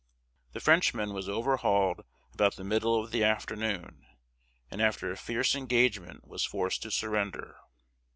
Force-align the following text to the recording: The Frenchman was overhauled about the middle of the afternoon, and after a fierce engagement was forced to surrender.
The 0.53 0.59
Frenchman 0.59 1.13
was 1.13 1.29
overhauled 1.29 2.01
about 2.33 2.55
the 2.55 2.63
middle 2.63 2.99
of 3.03 3.11
the 3.11 3.23
afternoon, 3.23 4.07
and 4.71 4.81
after 4.81 5.11
a 5.11 5.15
fierce 5.15 5.53
engagement 5.53 6.27
was 6.27 6.43
forced 6.43 6.81
to 6.81 6.89
surrender. 6.89 7.57